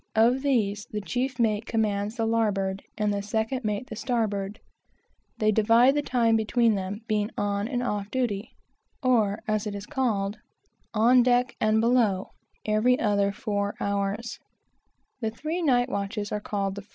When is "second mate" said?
3.21-3.85